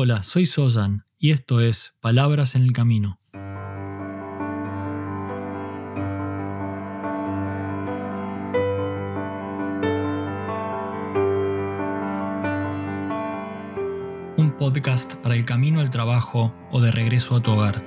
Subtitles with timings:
[0.00, 3.18] Hola, soy Soyan y esto es Palabras en el Camino.
[14.36, 17.82] Un podcast para el camino al trabajo o de regreso a tu hogar,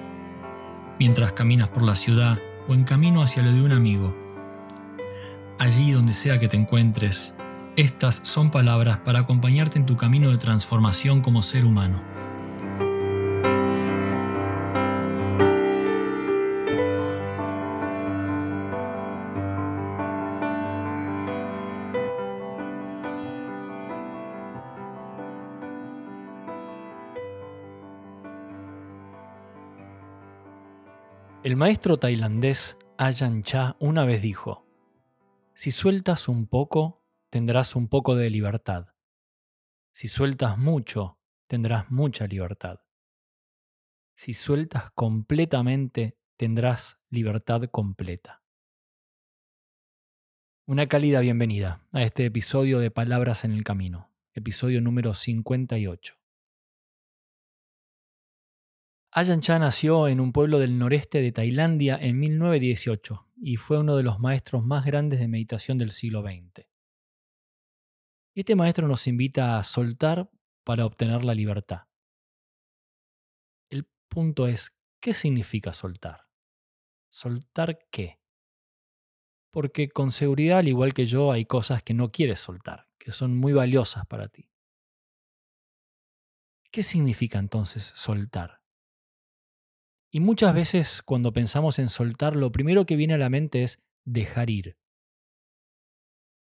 [0.99, 4.13] mientras caminas por la ciudad o en camino hacia lo de un amigo.
[5.59, 7.37] Allí donde sea que te encuentres,
[7.81, 11.99] estas son palabras para acompañarte en tu camino de transformación como ser humano.
[31.43, 34.67] El maestro tailandés Ajahn Chah una vez dijo,
[35.55, 37.00] Si sueltas un poco,
[37.31, 38.87] tendrás un poco de libertad.
[39.93, 41.17] Si sueltas mucho,
[41.47, 42.81] tendrás mucha libertad.
[44.15, 48.43] Si sueltas completamente, tendrás libertad completa.
[50.65, 56.15] Una cálida bienvenida a este episodio de Palabras en el Camino, episodio número 58.
[59.11, 63.95] Ajahn Chah nació en un pueblo del noreste de Tailandia en 1918 y fue uno
[63.95, 66.70] de los maestros más grandes de meditación del siglo XX.
[68.33, 70.29] Este maestro nos invita a soltar
[70.63, 71.81] para obtener la libertad.
[73.69, 74.71] El punto es,
[75.01, 76.27] ¿qué significa soltar?
[77.09, 78.21] ¿Soltar qué?
[79.51, 83.35] Porque con seguridad, al igual que yo, hay cosas que no quieres soltar, que son
[83.37, 84.49] muy valiosas para ti.
[86.71, 88.61] ¿Qué significa entonces soltar?
[90.09, 93.79] Y muchas veces cuando pensamos en soltar, lo primero que viene a la mente es
[94.05, 94.77] dejar ir.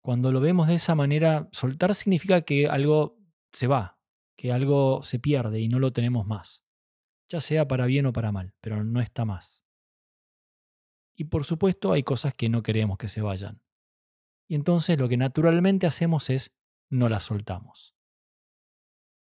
[0.08, 3.19] Cuando lo vemos de esa manera, soltar significa que algo
[3.52, 4.00] se va,
[4.38, 6.66] que algo se pierde y no lo tenemos más,
[7.27, 9.66] ya sea para bien o para mal, pero no está más.
[11.14, 13.61] Y por supuesto hay cosas que no queremos que se vayan.
[14.48, 16.55] Y entonces lo que naturalmente hacemos es
[16.89, 17.93] no las soltamos.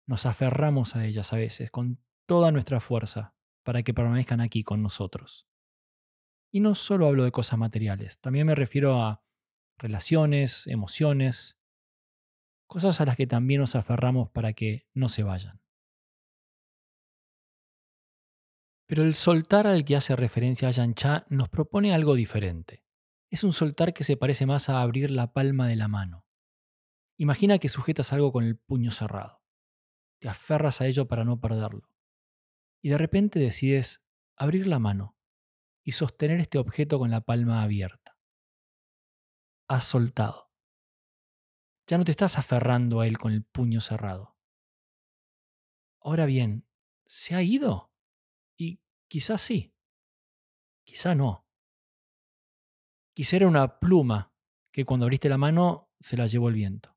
[0.06, 3.34] Nos aferramos a ellas a veces con toda nuestra fuerza
[3.64, 5.48] para que permanezcan aquí con nosotros.
[6.52, 9.25] Y no solo hablo de cosas materiales, también me refiero a
[9.78, 11.58] relaciones, emociones,
[12.66, 15.60] cosas a las que también nos aferramos para que no se vayan.
[18.86, 22.84] Pero el soltar al que hace referencia a Yancha nos propone algo diferente.
[23.30, 26.24] Es un soltar que se parece más a abrir la palma de la mano.
[27.18, 29.42] Imagina que sujetas algo con el puño cerrado.
[30.20, 31.90] Te aferras a ello para no perderlo.
[32.80, 34.04] Y de repente decides
[34.36, 35.16] abrir la mano
[35.82, 38.05] y sostener este objeto con la palma abierta
[39.68, 40.52] has soltado.
[41.86, 44.36] Ya no te estás aferrando a él con el puño cerrado.
[46.00, 46.66] Ahora bien,
[47.04, 47.92] ¿se ha ido?
[48.56, 49.74] Y quizás sí,
[50.84, 51.46] quizá no.
[53.14, 54.32] Quizá era una pluma
[54.72, 56.96] que cuando abriste la mano se la llevó el viento.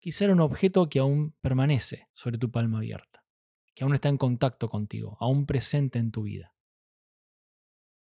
[0.00, 3.24] Quizá era un objeto que aún permanece sobre tu palma abierta,
[3.74, 6.54] que aún está en contacto contigo, aún presente en tu vida.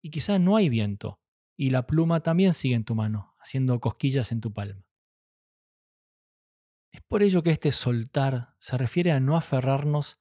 [0.02, 1.21] Y quizá no hay viento,
[1.62, 4.84] y la pluma también sigue en tu mano, haciendo cosquillas en tu palma.
[6.92, 10.20] Es por ello que este soltar se refiere a no aferrarnos,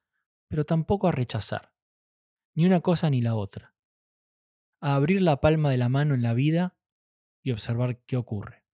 [0.48, 1.74] pero tampoco a rechazar,
[2.54, 3.74] ni una cosa ni la otra,
[4.82, 6.76] a abrir la palma de la mano en la vida
[7.42, 8.66] y observar qué ocurre.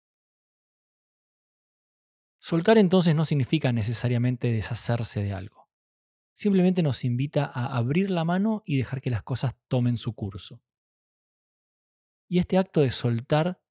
[2.41, 5.71] Soltar entonces no significa necesariamente deshacerse de algo.
[6.34, 10.66] Simplemente nos invita a abrir la mano y dejar que las cosas tomen su curso.
[12.28, 13.62] Y este acto de soltar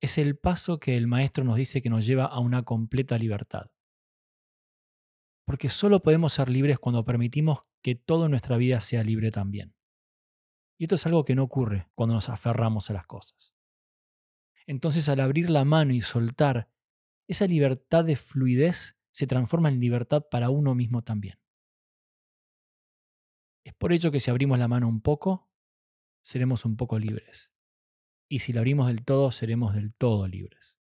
[0.00, 3.70] es el paso que el maestro nos dice que nos lleva a una completa libertad.
[5.46, 9.74] Porque solo podemos ser libres cuando permitimos que toda nuestra vida sea libre también.
[10.78, 13.54] Y esto es algo que no ocurre cuando nos aferramos a las cosas.
[14.66, 16.68] Entonces al abrir la mano y soltar,
[17.28, 21.38] esa libertad de fluidez se transforma en libertad para uno mismo también.
[23.64, 25.48] Es por ello que si abrimos la mano un poco,
[26.22, 27.52] seremos un poco libres
[28.32, 30.80] y si la abrimos del todo seremos del todo libres.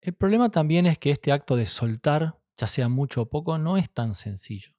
[0.00, 3.76] El problema también es que este acto de soltar, ya sea mucho o poco, no
[3.76, 4.76] es tan sencillo.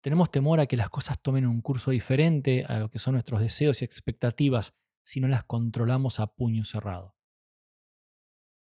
[0.00, 3.42] Tenemos temor a que las cosas tomen un curso diferente a lo que son nuestros
[3.42, 7.14] deseos y expectativas si no las controlamos a puño cerrado.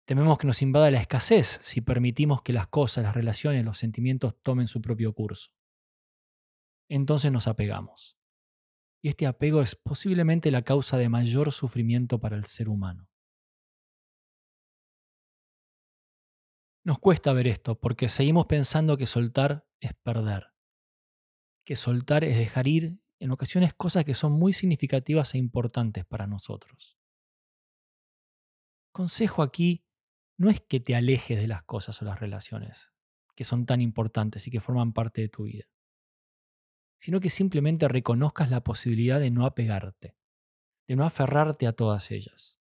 [0.06, 4.42] Tememos que nos invada la escasez si permitimos que las cosas, las relaciones, los sentimientos
[4.42, 5.52] tomen su propio curso.
[6.88, 8.18] Entonces nos apegamos
[9.04, 13.10] y este apego es posiblemente la causa de mayor sufrimiento para el ser humano.
[16.86, 20.54] Nos cuesta ver esto porque seguimos pensando que soltar es perder,
[21.66, 26.26] que soltar es dejar ir en ocasiones cosas que son muy significativas e importantes para
[26.26, 26.98] nosotros.
[28.94, 29.86] Consejo aquí
[30.38, 32.94] no es que te alejes de las cosas o las relaciones
[33.36, 35.66] que son tan importantes y que forman parte de tu vida,
[36.98, 40.16] sino que simplemente reconozcas la posibilidad de no apegarte,
[40.88, 42.60] de no aferrarte a todas ellas.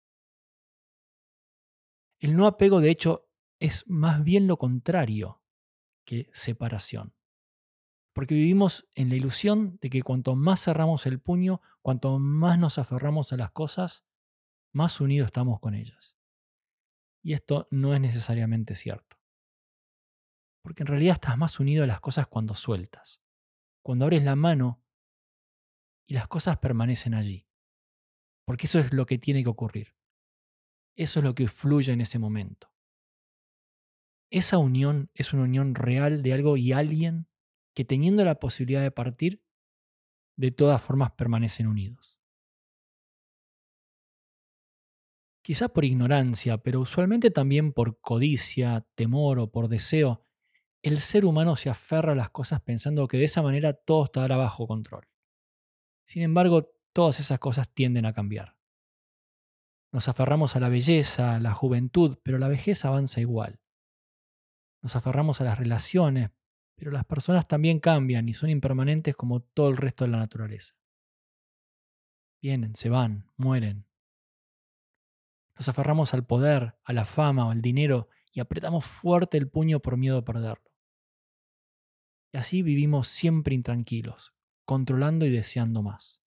[2.18, 5.42] El no apego, de hecho, es más bien lo contrario
[6.04, 7.14] que separación.
[8.12, 12.78] Porque vivimos en la ilusión de que cuanto más cerramos el puño, cuanto más nos
[12.78, 14.04] aferramos a las cosas,
[14.72, 16.16] más unidos estamos con ellas.
[17.22, 19.16] Y esto no es necesariamente cierto.
[20.62, 23.21] Porque en realidad estás más unido a las cosas cuando sueltas,
[23.82, 24.82] cuando abres la mano
[26.06, 27.48] y las cosas permanecen allí.
[28.44, 29.96] Porque eso es lo que tiene que ocurrir.
[30.96, 32.72] Eso es lo que fluye en ese momento
[34.32, 37.28] esa unión es una unión real de algo y alguien
[37.74, 39.44] que teniendo la posibilidad de partir,
[40.38, 42.18] de todas formas permanecen unidos.
[45.42, 50.24] Quizá por ignorancia, pero usualmente también por codicia, temor o por deseo,
[50.82, 54.36] el ser humano se aferra a las cosas pensando que de esa manera todo estará
[54.36, 55.06] bajo control.
[56.04, 58.56] Sin embargo, todas esas cosas tienden a cambiar.
[59.92, 63.60] Nos aferramos a la belleza, a la juventud, pero la vejez avanza igual.
[64.82, 66.30] Nos aferramos a las relaciones,
[66.74, 70.74] pero las personas también cambian y son impermanentes como todo el resto de la naturaleza.
[72.40, 73.86] Vienen, se van, mueren.
[75.56, 79.78] Nos aferramos al poder, a la fama o al dinero y apretamos fuerte el puño
[79.80, 80.71] por miedo a perderlo.
[82.32, 84.34] Y así vivimos siempre intranquilos,
[84.64, 86.22] controlando y deseando más.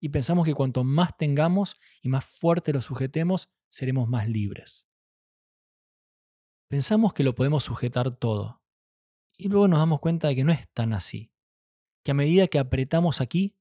[0.00, 4.88] Y pensamos que cuanto más tengamos y más fuerte lo sujetemos, seremos más libres.
[6.68, 8.62] Pensamos que lo podemos sujetar todo.
[9.36, 11.32] Y luego nos damos cuenta de que no es tan así.
[12.04, 13.56] Que a medida que apretamos aquí,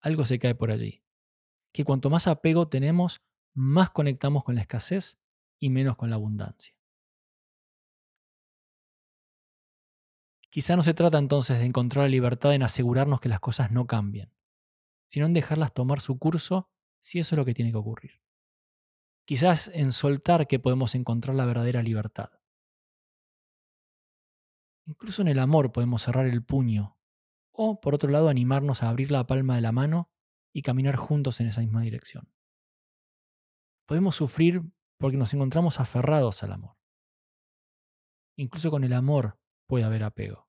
[0.00, 1.02] algo se cae por allí.
[1.72, 3.22] Que cuanto más apego tenemos,
[3.54, 5.22] más conectamos con la escasez
[5.58, 6.75] y menos con la abundancia.
[10.50, 13.86] Quizá no se trata entonces de encontrar la libertad en asegurarnos que las cosas no
[13.86, 14.32] cambien,
[15.06, 16.70] sino en dejarlas tomar su curso
[17.00, 18.22] si eso es lo que tiene que ocurrir.
[19.26, 22.30] Quizás en soltar que podemos encontrar la verdadera libertad.
[24.86, 26.96] Incluso en el amor podemos cerrar el puño
[27.50, 30.10] o, por otro lado, animarnos a abrir la palma de la mano
[30.52, 32.32] y caminar juntos en esa misma dirección.
[33.86, 34.62] Podemos sufrir
[34.98, 36.76] porque nos encontramos aferrados al amor.
[38.36, 40.48] Incluso con el amor puede haber apego.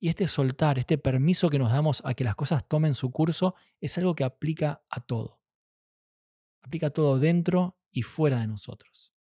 [0.00, 3.54] Y este soltar, este permiso que nos damos a que las cosas tomen su curso,
[3.80, 5.40] es algo que aplica a todo.
[6.62, 9.12] Aplica a todo dentro y fuera de nosotros.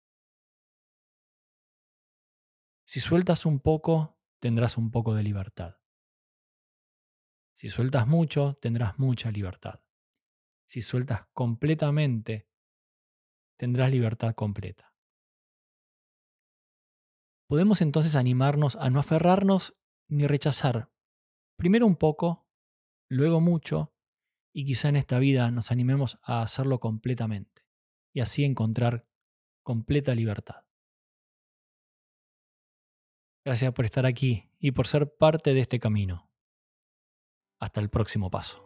[2.84, 5.76] Si sueltas un poco, tendrás un poco de libertad.
[7.54, 9.80] Si sueltas mucho, tendrás mucha libertad.
[10.66, 12.48] Si sueltas completamente,
[13.56, 14.95] tendrás libertad completa.
[17.48, 19.76] Podemos entonces animarnos a no aferrarnos
[20.08, 20.90] ni rechazar.
[21.56, 22.46] Primero un poco,
[23.08, 23.94] luego mucho,
[24.52, 27.66] y quizá en esta vida nos animemos a hacerlo completamente
[28.14, 29.06] y así encontrar
[29.62, 30.64] completa libertad.
[33.44, 36.30] Gracias por estar aquí y por ser parte de este camino.
[37.60, 38.65] Hasta el próximo paso.